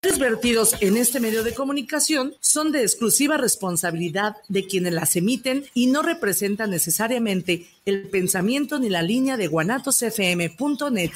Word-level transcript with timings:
Los 0.00 0.20
vertidos 0.20 0.76
en 0.80 0.96
este 0.96 1.18
medio 1.18 1.42
de 1.42 1.54
comunicación 1.54 2.32
son 2.38 2.70
de 2.70 2.82
exclusiva 2.82 3.36
responsabilidad 3.36 4.36
de 4.48 4.64
quienes 4.64 4.92
las 4.92 5.16
emiten 5.16 5.64
y 5.74 5.88
no 5.88 6.02
representan 6.02 6.70
necesariamente 6.70 7.66
el 7.84 8.08
pensamiento 8.08 8.78
ni 8.78 8.90
la 8.90 9.02
línea 9.02 9.36
de 9.36 9.48
guanatosfm.net. 9.48 11.10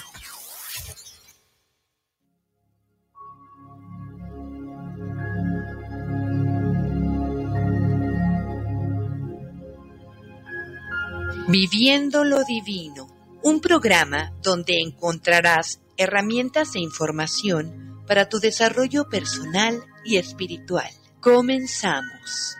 Viviendo 11.46 12.24
lo 12.24 12.42
Divino, 12.42 13.06
un 13.44 13.60
programa 13.60 14.32
donde 14.42 14.80
encontrarás 14.80 15.80
herramientas 15.96 16.74
e 16.74 16.80
información 16.80 17.91
para 18.12 18.28
tu 18.28 18.40
desarrollo 18.40 19.08
personal 19.08 19.82
y 20.04 20.18
espiritual. 20.18 20.90
Comenzamos. 21.22 22.58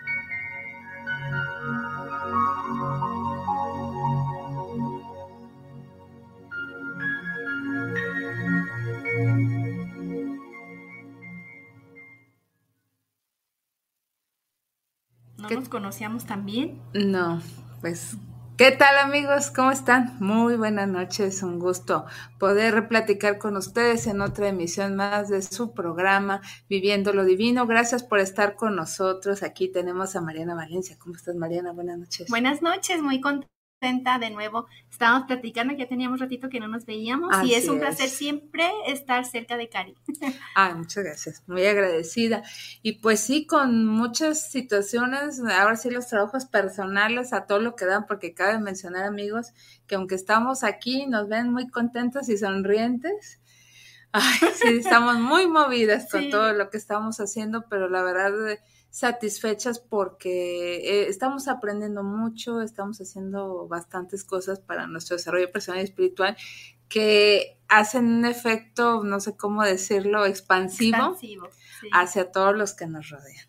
¿No 15.37 15.49
nos 15.51 15.69
conocíamos 15.69 16.25
también? 16.25 16.81
No, 16.95 17.43
pues 17.79 18.17
¿Qué 18.55 18.69
tal 18.69 18.99
amigos? 18.99 19.49
¿Cómo 19.49 19.71
están? 19.71 20.15
Muy 20.19 20.57
buenas 20.57 20.87
noches, 20.87 21.41
un 21.41 21.57
gusto 21.57 22.05
poder 22.37 22.87
platicar 22.87 23.39
con 23.39 23.57
ustedes 23.57 24.05
en 24.05 24.21
otra 24.21 24.47
emisión 24.47 24.95
más 24.95 25.29
de 25.29 25.41
su 25.41 25.73
programa 25.73 26.39
Viviendo 26.69 27.13
lo 27.13 27.25
Divino. 27.25 27.65
Gracias 27.65 28.03
por 28.03 28.19
estar 28.19 28.55
con 28.55 28.75
nosotros. 28.75 29.41
Aquí 29.41 29.71
tenemos 29.71 30.15
a 30.15 30.21
Mariana 30.21 30.53
Valencia. 30.53 30.97
¿Cómo 30.99 31.15
estás 31.15 31.35
Mariana? 31.35 31.71
Buenas 31.71 31.97
noches. 31.97 32.29
Buenas 32.29 32.61
noches, 32.61 33.01
muy 33.01 33.19
contenta 33.21 33.52
de 33.83 34.29
nuevo. 34.29 34.67
Estábamos 34.89 35.27
platicando, 35.27 35.73
ya 35.73 35.87
teníamos 35.87 36.21
ratito 36.21 36.47
que 36.47 36.61
no 36.61 36.69
nos 36.69 36.85
veíamos 36.85 37.29
y 37.43 37.53
es 37.53 37.67
un 37.67 37.79
placer 37.79 38.07
siempre 38.07 38.63
estar 38.87 39.25
cerca 39.25 39.57
de 39.57 39.67
Cari. 39.67 39.95
Ah, 40.55 40.73
muchas 40.75 41.03
gracias, 41.03 41.43
muy 41.47 41.65
agradecida. 41.65 42.43
Y 42.81 42.93
pues 42.93 43.19
sí, 43.19 43.45
con 43.45 43.85
muchas 43.85 44.51
situaciones, 44.51 45.39
ahora 45.39 45.75
sí 45.75 45.89
los 45.89 46.07
trabajos 46.07 46.45
personales 46.45 47.33
a 47.33 47.45
todo 47.45 47.59
lo 47.59 47.75
que 47.75 47.85
dan, 47.85 48.05
porque 48.05 48.33
cabe 48.33 48.59
mencionar 48.59 49.03
amigos 49.03 49.51
que 49.87 49.95
aunque 49.95 50.15
estamos 50.15 50.63
aquí, 50.63 51.05
nos 51.07 51.27
ven 51.27 51.51
muy 51.51 51.67
contentos 51.69 52.29
y 52.29 52.37
sonrientes. 52.37 53.41
Ay, 54.13 54.39
sí, 54.55 54.77
estamos 54.77 55.19
muy 55.19 55.47
movidas 55.47 56.09
con 56.09 56.29
todo 56.29 56.53
lo 56.53 56.69
que 56.69 56.77
estamos 56.77 57.19
haciendo, 57.19 57.65
pero 57.67 57.89
la 57.89 58.03
verdad 58.03 58.31
satisfechas 58.91 59.79
porque 59.79 60.75
eh, 60.77 61.09
estamos 61.09 61.47
aprendiendo 61.47 62.03
mucho, 62.03 62.61
estamos 62.61 63.01
haciendo 63.01 63.67
bastantes 63.67 64.23
cosas 64.23 64.59
para 64.59 64.85
nuestro 64.85 65.17
desarrollo 65.17 65.51
personal 65.51 65.81
y 65.81 65.85
espiritual 65.85 66.37
que 66.89 67.57
hacen 67.67 68.05
un 68.05 68.25
efecto, 68.25 69.03
no 69.03 69.19
sé 69.19 69.35
cómo 69.35 69.63
decirlo, 69.63 70.27
expansivo, 70.27 71.17
hacia 71.91 72.31
todos 72.31 72.55
los 72.55 72.75
que 72.75 72.85
nos 72.85 73.09
rodean. 73.09 73.47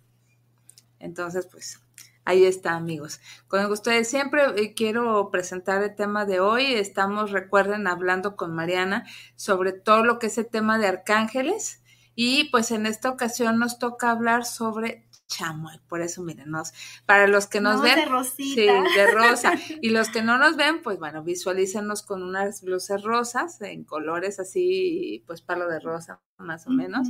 Entonces, 0.98 1.46
pues 1.46 1.78
ahí 2.24 2.44
está, 2.44 2.74
amigos. 2.74 3.20
Con 3.48 3.64
ustedes 3.70 4.08
siempre 4.08 4.42
eh, 4.56 4.74
quiero 4.74 5.30
presentar 5.30 5.82
el 5.82 5.94
tema 5.94 6.24
de 6.24 6.40
hoy. 6.40 6.74
Estamos, 6.74 7.30
recuerden, 7.30 7.86
hablando 7.86 8.36
con 8.36 8.54
Mariana 8.54 9.06
sobre 9.36 9.72
todo 9.72 10.04
lo 10.04 10.18
que 10.18 10.28
es 10.28 10.38
el 10.38 10.46
tema 10.46 10.78
de 10.78 10.86
arcángeles. 10.86 11.82
Y 12.14 12.50
pues 12.50 12.70
en 12.70 12.86
esta 12.86 13.10
ocasión 13.10 13.58
nos 13.58 13.78
toca 13.78 14.10
hablar 14.10 14.44
sobre 14.44 15.04
chamoy, 15.26 15.80
por 15.88 16.00
eso 16.00 16.22
mírenos, 16.22 16.72
para 17.06 17.26
los 17.26 17.46
que 17.46 17.60
nos 17.60 17.80
ven, 17.80 17.96
de 17.96 18.24
sí, 18.24 18.56
de 18.56 19.06
rosa, 19.12 19.52
y 19.82 19.90
los 19.90 20.08
que 20.08 20.22
no 20.22 20.38
nos 20.38 20.56
ven, 20.56 20.82
pues 20.82 20.98
bueno, 20.98 21.22
visualícenos 21.22 22.02
con 22.02 22.22
unas 22.22 22.62
blusas 22.62 23.02
rosas 23.02 23.60
en 23.60 23.84
colores 23.84 24.38
así, 24.38 25.24
pues 25.26 25.42
palo 25.42 25.68
de 25.68 25.80
rosa, 25.80 26.20
más 26.38 26.66
o 26.66 26.70
menos, 26.70 27.08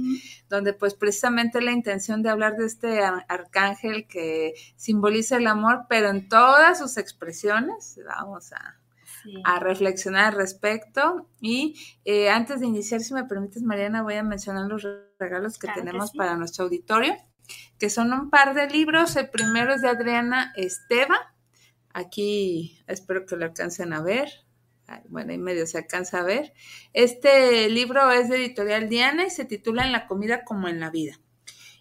donde 0.49 0.75
pues 0.75 0.95
precisamente 0.95 1.61
la 1.61 1.73
intención 1.73 2.23
de 2.23 2.31
hablar 2.31 2.57
de 2.57 2.67
este 2.67 3.03
arcángel 3.03 4.07
que 4.07 4.55
simboliza 4.77 5.37
el 5.37 5.47
amor, 5.47 5.87
pero 5.89 6.09
en 6.09 6.29
todas 6.29 6.79
sus 6.79 6.97
expresiones, 6.97 7.99
vamos 8.07 8.53
a, 8.53 8.81
a 9.45 9.59
reflexionar 9.59 10.27
al 10.27 10.39
respecto. 10.39 11.29
Y 11.41 11.75
eh, 12.05 12.31
antes 12.31 12.61
de 12.61 12.67
iniciar, 12.67 13.01
si 13.01 13.15
me 13.15 13.25
permites, 13.25 13.63
Mariana, 13.63 14.03
voy 14.03 14.15
a 14.15 14.23
mencionar 14.23 14.67
los 14.67 14.87
regalos 15.19 15.59
que 15.59 15.69
tenemos 15.75 16.13
para 16.13 16.37
nuestro 16.37 16.65
auditorio 16.65 17.15
que 17.79 17.91
son 17.91 18.13
un 18.13 18.31
par 18.31 18.55
de 18.55 18.69
libros. 18.69 19.17
El 19.17 19.31
primero 19.31 19.75
es 19.75 19.83
de 19.83 19.89
Adriana 19.89 20.53
Esteva. 20.57 21.35
Aquí 21.93 22.83
espero 22.87 23.27
que 23.27 23.37
lo 23.37 23.45
alcancen 23.45 23.93
a 23.93 24.03
ver. 24.03 24.29
Bueno, 25.09 25.33
y 25.33 25.39
medio 25.39 25.67
se 25.67 25.79
alcanza 25.79 26.21
a 26.21 26.25
ver. 26.25 26.53
Este 26.93 27.69
libro 27.71 28.11
es 28.11 28.29
de 28.29 28.37
editorial 28.37 28.89
Diana 28.89 29.27
y 29.27 29.31
se 29.31 29.45
titula 29.45 29.85
En 29.85 29.93
la 29.93 30.07
comida 30.07 30.45
como 30.45 30.69
en 30.69 30.81
la 30.81 30.91
vida. 30.91 31.21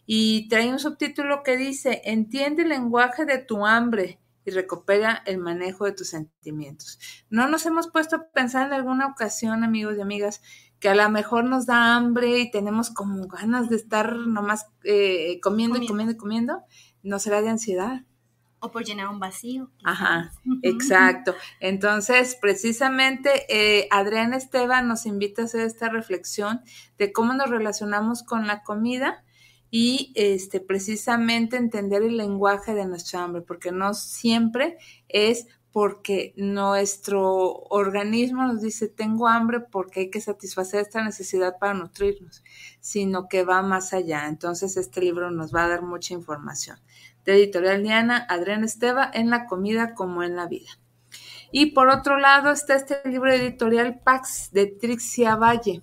Y 0.06 0.48
trae 0.50 0.70
un 0.70 0.80
subtítulo 0.80 1.44
que 1.44 1.58
dice, 1.58 2.02
entiende 2.06 2.64
el 2.64 2.70
lenguaje 2.70 3.26
de 3.26 3.38
tu 3.38 3.66
hambre 3.66 4.20
y 4.46 4.52
recupera 4.52 5.24
el 5.26 5.38
manejo 5.38 5.86
de 5.86 5.94
tus 5.94 6.10
sentimientos. 6.10 7.00
No 7.30 7.48
nos 7.48 7.66
hemos 7.66 7.90
puesto 7.90 8.18
a 8.18 8.28
pensar 8.34 8.68
en 8.68 8.74
alguna 8.74 9.08
ocasión, 9.08 9.64
amigos 9.64 9.98
y 9.98 10.02
amigas, 10.02 10.42
que 10.84 10.90
a 10.90 10.96
lo 10.96 11.10
mejor 11.10 11.46
nos 11.46 11.66
da 11.66 11.96
hambre 11.96 12.42
y 12.42 12.52
tenemos 12.52 12.90
como 12.90 13.26
ganas 13.28 13.70
de 13.70 13.78
estar 13.78 14.18
nomás 14.18 14.68
eh, 14.84 15.40
comiendo, 15.42 15.82
y 15.82 15.88
comiendo 15.88 16.12
y 16.12 16.18
comiendo, 16.18 16.62
¿no 17.04 17.20
será 17.20 17.42
de 17.42 17.48
ansiedad? 17.48 18.02
O 18.60 18.70
por 18.70 18.84
llenar 18.84 19.08
un 19.08 19.18
vacío. 19.18 19.72
Ajá, 19.86 20.34
exacto. 20.62 21.36
Entonces, 21.62 22.36
precisamente, 22.36 23.46
eh, 23.48 23.88
Adrián 23.92 24.34
Esteban 24.34 24.90
nos 24.90 25.06
invita 25.06 25.44
a 25.44 25.46
hacer 25.46 25.62
esta 25.62 25.88
reflexión 25.88 26.60
de 26.98 27.14
cómo 27.14 27.32
nos 27.34 27.50
relacionamos 27.50 28.22
con 28.22 28.46
la 28.46 28.62
comida 28.64 29.24
y 29.72 30.12
este, 30.16 30.60
precisamente 30.60 31.56
entender 31.56 32.04
el 32.04 32.18
lenguaje 32.18 32.74
de 32.74 32.86
nuestra 32.86 33.24
hambre, 33.24 33.42
porque 33.42 33.72
no 33.72 33.94
siempre 33.94 34.76
es 35.08 35.48
porque 35.74 36.36
nuestro 36.38 37.64
organismo 37.72 38.46
nos 38.46 38.62
dice 38.62 38.88
tengo 38.88 39.28
hambre 39.28 39.60
porque 39.60 40.02
hay 40.02 40.10
que 40.12 40.22
satisfacer 40.22 40.82
esta 40.82 41.04
necesidad 41.04 41.58
para 41.60 41.74
nutrirnos, 41.74 42.44
sino 42.80 43.28
que 43.28 43.44
va 43.44 43.64
más 43.64 43.92
allá. 43.92 44.28
Entonces 44.28 44.78
este 44.78 45.02
libro 45.02 45.32
nos 45.32 45.54
va 45.54 45.66
a 45.66 45.70
dar 45.70 45.82
mucha 45.82 46.14
información. 46.14 46.78
De 47.26 47.34
Editorial 47.34 47.82
Diana, 47.82 48.24
Adrián 48.30 48.64
Esteva, 48.64 49.10
en 49.12 49.32
la 49.32 49.48
comida 49.48 49.96
como 49.96 50.22
en 50.22 50.36
la 50.36 50.46
vida. 50.46 50.70
Y 51.52 51.72
por 51.72 51.90
otro 51.90 52.20
lado 52.20 52.52
está 52.52 52.76
este 52.76 53.02
libro 53.06 53.32
editorial 53.32 54.00
Pax 54.00 54.52
de 54.52 54.68
Trixia 54.68 55.36
Valle. 55.36 55.82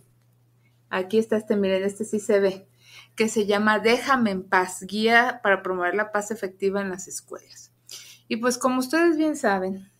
Aquí 0.89 1.19
está 1.19 1.37
este, 1.37 1.57
miren, 1.57 1.83
este 1.83 2.05
sí 2.05 2.21
se 2.21 2.39
ve, 2.39 2.69
que 3.17 3.29
se 3.29 3.45
llama 3.45 3.81
Déjame 3.81 4.31
en 4.31 4.45
paz, 4.45 4.85
guía 4.87 5.41
para 5.43 5.63
promover 5.63 5.97
la 5.97 6.13
paz 6.13 6.31
efectiva 6.31 6.81
en 6.81 6.91
las 6.91 7.09
escuelas. 7.09 7.70
Y 8.31 8.37
pues 8.37 8.59
como 8.59 8.79
ustedes 8.79 9.17
bien 9.17 9.35
saben, 9.35 9.91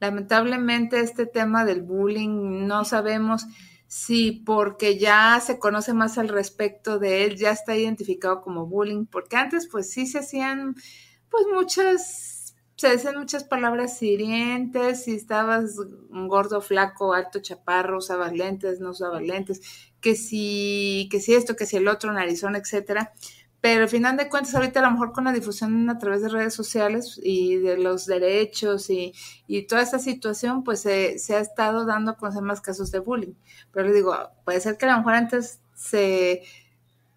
lamentablemente 0.00 1.00
este 1.00 1.26
tema 1.26 1.66
del 1.66 1.82
bullying 1.82 2.66
no 2.66 2.86
sabemos 2.86 3.44
si 3.86 4.32
porque 4.32 4.96
ya 4.98 5.38
se 5.44 5.58
conoce 5.58 5.92
más 5.92 6.16
al 6.16 6.30
respecto 6.30 6.98
de 6.98 7.26
él, 7.26 7.36
ya 7.36 7.50
está 7.50 7.76
identificado 7.76 8.40
como 8.40 8.64
bullying, 8.64 9.04
porque 9.04 9.36
antes 9.36 9.68
pues 9.68 9.90
sí 9.90 10.06
se 10.06 10.20
hacían 10.20 10.74
pues 11.28 11.44
muchas, 11.52 12.56
se 12.76 12.88
decían 12.88 13.18
muchas 13.18 13.44
palabras 13.44 14.02
hirientes, 14.02 15.04
si 15.04 15.14
estabas 15.14 15.76
gordo, 16.08 16.62
flaco, 16.62 17.12
alto, 17.12 17.40
chaparro, 17.40 17.98
usabas 17.98 18.32
lentes, 18.32 18.80
no 18.80 18.92
usabas 18.92 19.20
lentes, 19.20 19.60
que 20.00 20.16
si, 20.16 21.08
que 21.10 21.20
si 21.20 21.34
esto, 21.34 21.56
que 21.56 21.66
si 21.66 21.76
el 21.76 21.88
otro, 21.88 22.10
narizón, 22.10 22.56
etcétera 22.56 23.12
pero 23.60 23.82
al 23.82 23.88
final 23.88 24.16
de 24.16 24.28
cuentas 24.28 24.54
ahorita 24.54 24.80
a 24.80 24.84
lo 24.84 24.92
mejor 24.92 25.12
con 25.12 25.24
la 25.24 25.32
difusión 25.32 25.88
a 25.90 25.98
través 25.98 26.22
de 26.22 26.28
redes 26.28 26.54
sociales 26.54 27.18
y 27.22 27.56
de 27.56 27.78
los 27.78 28.06
derechos 28.06 28.90
y, 28.90 29.12
toda 29.68 29.82
esta 29.82 29.98
situación, 29.98 30.62
pues 30.62 30.80
se, 30.80 31.16
ha 31.30 31.40
estado 31.40 31.84
dando 31.84 32.12
a 32.12 32.16
conocer 32.16 32.42
más 32.42 32.60
casos 32.60 32.90
de 32.90 33.00
bullying. 33.00 33.34
Pero 33.72 33.86
les 33.86 33.96
digo, 33.96 34.14
puede 34.44 34.60
ser 34.60 34.76
que 34.76 34.86
a 34.86 34.92
lo 34.92 34.98
mejor 34.98 35.14
antes 35.14 35.60
se 35.74 36.42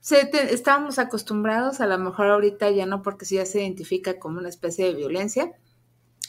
estábamos 0.02 0.98
acostumbrados, 0.98 1.82
a 1.82 1.88
lo 1.88 1.98
mejor 1.98 2.28
ahorita 2.28 2.70
ya 2.72 2.86
no, 2.86 3.02
porque 3.04 3.26
si 3.26 3.36
ya 3.36 3.46
se 3.46 3.62
identifica 3.62 4.18
como 4.18 4.40
una 4.40 4.50
especie 4.50 4.86
de 4.86 4.96
violencia. 4.96 5.52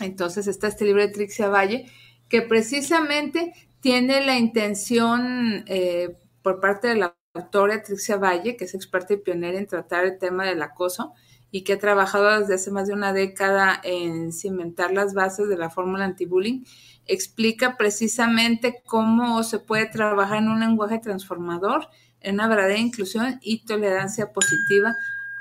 Entonces 0.01 0.47
está 0.47 0.69
este 0.69 0.85
libro 0.85 1.03
de 1.03 1.09
Trixia 1.09 1.49
Valle, 1.49 1.87
que 2.29 2.43
precisamente 2.43 3.53
tiene 3.81 4.25
la 4.25 4.39
intención 4.39 5.65
eh, 5.67 6.17
por 6.43 6.61
parte 6.61 6.89
de 6.89 6.97
la 6.97 7.15
autora 7.35 7.83
Trixia 7.83 8.17
Valle, 8.17 8.57
que 8.57 8.65
es 8.65 8.75
experta 8.75 9.15
y 9.15 9.19
pionera 9.19 9.59
en 9.59 9.67
tratar 9.67 10.05
el 10.05 10.19
tema 10.19 10.45
del 10.45 10.63
acoso 10.63 11.13
y 11.53 11.63
que 11.63 11.75
ha 11.75 11.79
trabajado 11.79 12.41
desde 12.41 12.55
hace 12.55 12.71
más 12.71 12.89
de 12.89 12.95
una 12.95 13.13
década 13.13 13.81
en 13.83 14.33
cimentar 14.33 14.93
las 14.93 15.15
bases 15.15 15.49
de 15.49 15.57
la 15.57 15.71
fórmula 15.71 16.05
anti-bullying, 16.05 16.65
explica 17.07 17.77
precisamente 17.77 18.83
cómo 18.85 19.43
se 19.43 19.59
puede 19.59 19.87
trabajar 19.87 20.39
en 20.39 20.49
un 20.49 20.61
lenguaje 20.61 20.99
transformador, 20.99 21.89
en 22.21 22.35
una 22.35 22.49
verdadera 22.49 22.79
inclusión 22.79 23.39
y 23.43 23.65
tolerancia 23.65 24.33
positiva, 24.33 24.95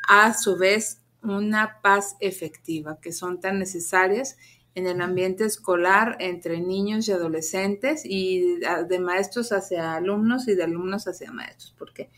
a 0.07 0.33
su 0.33 0.57
vez 0.57 1.01
una 1.21 1.79
paz 1.81 2.15
efectiva, 2.19 2.99
que 3.01 3.11
son 3.11 3.39
tan 3.39 3.59
necesarias 3.59 4.37
en 4.79 4.87
el 4.87 5.01
ambiente 5.01 5.45
escolar 5.45 6.17
entre 6.19 6.59
niños 6.61 7.07
y 7.07 7.11
adolescentes 7.11 8.01
y 8.05 8.59
de 8.87 8.99
maestros 8.99 9.51
hacia 9.51 9.93
alumnos 9.95 10.47
y 10.47 10.55
de 10.55 10.63
alumnos 10.63 11.07
hacia 11.07 11.31
maestros, 11.31 11.75
porque 11.77 12.09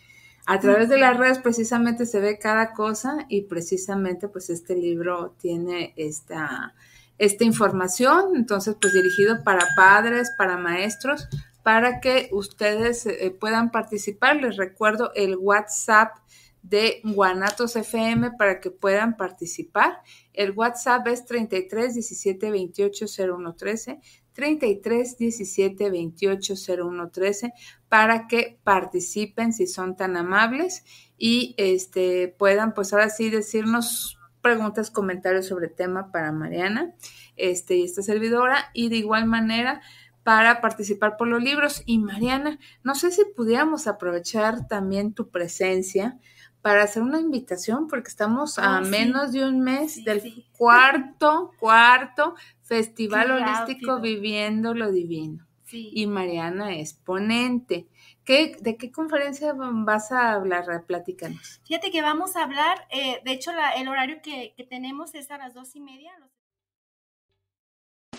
a 0.45 0.59
través 0.59 0.89
de 0.89 0.97
las 0.97 1.17
redes 1.17 1.39
precisamente 1.39 2.05
se 2.05 2.19
ve 2.19 2.39
cada 2.39 2.73
cosa 2.73 3.25
y 3.29 3.43
precisamente 3.43 4.27
pues 4.27 4.49
este 4.49 4.75
libro 4.75 5.35
tiene 5.39 5.93
esta, 5.97 6.73
esta 7.17 7.43
información, 7.43 8.35
entonces 8.35 8.75
pues 8.79 8.93
dirigido 8.93 9.43
para 9.43 9.65
padres, 9.75 10.31
para 10.37 10.57
maestros, 10.57 11.27
para 11.63 11.99
que 11.99 12.29
ustedes 12.31 13.05
eh, 13.05 13.35
puedan 13.39 13.71
participar. 13.71 14.37
Les 14.37 14.57
recuerdo 14.57 15.11
el 15.15 15.35
WhatsApp 15.37 16.17
de 16.63 17.01
Guanatos 17.03 17.75
FM 17.75 18.31
para 18.37 18.59
que 18.59 18.71
puedan 18.71 19.17
participar. 19.17 20.01
El 20.33 20.51
WhatsApp 20.51 21.07
es 21.07 21.25
33 21.25 21.93
17 21.93 22.51
28 22.51 23.05
01 23.35 23.55
13, 23.55 23.99
33 24.33 25.17
17 25.17 25.89
28 25.89 26.53
01 26.83 27.09
13 27.09 27.53
para 27.89 28.27
que 28.27 28.59
participen 28.63 29.53
si 29.53 29.67
son 29.67 29.95
tan 29.95 30.15
amables 30.17 30.83
y 31.17 31.53
este 31.57 32.33
puedan 32.37 32.73
pues 32.73 32.93
ahora 32.93 33.09
sí 33.09 33.29
decirnos 33.29 34.17
preguntas, 34.41 34.89
comentarios 34.89 35.47
sobre 35.47 35.67
tema 35.67 36.11
para 36.11 36.31
Mariana 36.31 36.95
este, 37.35 37.75
y 37.75 37.83
esta 37.83 38.01
servidora 38.01 38.69
y 38.73 38.89
de 38.89 38.97
igual 38.97 39.25
manera 39.25 39.81
para 40.23 40.61
participar 40.61 41.17
por 41.17 41.27
los 41.27 41.41
libros. 41.41 41.83
Y 41.85 41.99
Mariana, 41.99 42.59
no 42.83 42.95
sé 42.95 43.11
si 43.11 43.23
pudiéramos 43.35 43.87
aprovechar 43.87 44.67
también 44.67 45.13
tu 45.13 45.29
presencia 45.29 46.19
para 46.61 46.83
hacer 46.83 47.03
una 47.03 47.19
invitación, 47.19 47.87
porque 47.87 48.09
estamos 48.09 48.59
a 48.59 48.79
oh, 48.79 48.81
menos 48.81 49.31
de 49.31 49.45
un 49.45 49.61
mes 49.61 50.03
del 50.03 50.45
cuarto, 50.57 51.51
cuarto 51.59 52.35
Festival 52.61 53.31
Holístico 53.31 53.99
Viviendo 53.99 54.73
lo 54.73 54.91
Divino. 54.91 55.47
Y 55.73 56.05
Mariana 56.05 56.75
es 56.75 56.93
ponente. 56.93 57.87
¿Qué, 58.25 58.57
¿De 58.59 58.75
qué 58.75 58.91
conferencia 58.91 59.53
vas 59.55 60.11
a 60.11 60.33
hablar? 60.33 60.65
Platícanos. 60.85 61.61
Fíjate 61.65 61.91
que 61.91 62.01
vamos 62.01 62.35
a 62.35 62.43
hablar, 62.43 62.87
eh, 62.91 63.21
de 63.23 63.31
hecho 63.31 63.51
el 63.77 63.87
horario 63.87 64.17
que, 64.21 64.53
que, 64.57 64.65
tenemos 64.65 65.15
es 65.15 65.31
a 65.31 65.37
las 65.37 65.53
dos 65.53 65.75
y 65.75 65.79
media. 65.79 66.11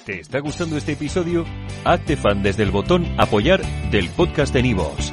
¿Te 0.06 0.18
está 0.18 0.40
gustando 0.40 0.76
este 0.76 0.92
episodio? 0.92 1.44
Hazte 1.84 2.16
fan 2.16 2.42
desde 2.42 2.64
el 2.64 2.70
botón 2.70 3.06
apoyar 3.18 3.62
del 3.90 4.08
podcast 4.08 4.52
de 4.52 4.62
Nivos. 4.62 5.12